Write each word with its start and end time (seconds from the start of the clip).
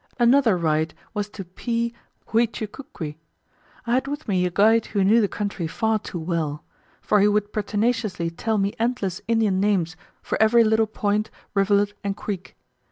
Another 0.17 0.57
ride 0.57 0.95
was 1.13 1.29
to 1.29 1.45
P. 1.45 1.93
Huechucucuy. 2.29 3.17
I 3.85 3.93
had 3.93 4.07
with 4.07 4.27
me 4.27 4.47
a 4.47 4.49
guide 4.49 4.87
who 4.87 5.03
knew 5.03 5.21
the 5.21 5.27
country 5.27 5.67
far 5.67 5.99
too 5.99 6.17
well; 6.17 6.63
for 7.01 7.19
he 7.19 7.27
would 7.27 7.53
pertinaciously 7.53 8.31
tell 8.31 8.57
me 8.57 8.73
endless 8.79 9.21
Indian 9.27 9.59
names 9.59 9.95
for 10.23 10.41
every 10.41 10.63
little 10.63 10.87
point, 10.87 11.29
rivulet, 11.53 11.93
and 12.03 12.17
creek. 12.17 12.55